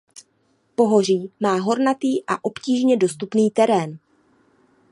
[0.75, 3.99] Pohoří má hornatý a obtížně dostupný terén.